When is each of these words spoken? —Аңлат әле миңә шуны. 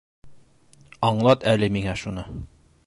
—Аңлат 1.11 1.47
әле 1.53 1.71
миңә 1.77 1.97
шуны. 2.05 2.27